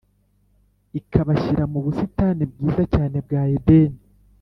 [0.99, 3.99] ikabashyira mu busitani bwiza cyane bwa edeni.